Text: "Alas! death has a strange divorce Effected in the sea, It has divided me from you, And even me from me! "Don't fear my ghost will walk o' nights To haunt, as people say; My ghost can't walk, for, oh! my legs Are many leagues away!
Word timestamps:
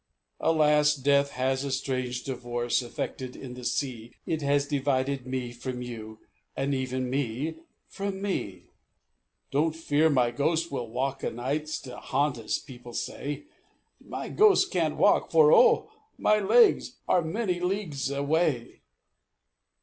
"Alas! 0.39 0.95
death 0.95 1.29
has 1.33 1.63
a 1.63 1.69
strange 1.69 2.23
divorce 2.23 2.81
Effected 2.81 3.35
in 3.35 3.53
the 3.53 3.63
sea, 3.63 4.11
It 4.25 4.41
has 4.41 4.65
divided 4.65 5.27
me 5.27 5.51
from 5.51 5.83
you, 5.83 6.17
And 6.57 6.73
even 6.73 7.07
me 7.07 7.57
from 7.87 8.19
me! 8.19 8.69
"Don't 9.51 9.75
fear 9.75 10.09
my 10.09 10.31
ghost 10.31 10.71
will 10.71 10.89
walk 10.89 11.23
o' 11.23 11.29
nights 11.29 11.79
To 11.81 11.97
haunt, 11.97 12.39
as 12.39 12.57
people 12.57 12.93
say; 12.93 13.43
My 14.03 14.27
ghost 14.29 14.71
can't 14.71 14.97
walk, 14.97 15.29
for, 15.29 15.53
oh! 15.53 15.91
my 16.17 16.39
legs 16.39 16.93
Are 17.07 17.21
many 17.21 17.59
leagues 17.59 18.09
away! 18.09 18.81